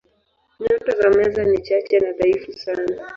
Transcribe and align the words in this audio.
Nyota 0.61 0.91
za 0.99 1.07
Meza 1.15 1.41
ni 1.45 1.61
chache 1.61 1.99
na 1.99 2.11
dhaifu 2.11 2.53
sana. 2.53 2.97